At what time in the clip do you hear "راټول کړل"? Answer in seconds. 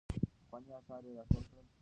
1.17-1.65